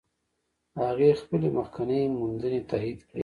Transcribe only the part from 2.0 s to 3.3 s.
موندنې تایید کړې.